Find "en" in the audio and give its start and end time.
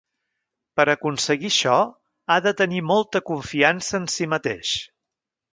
4.03-4.13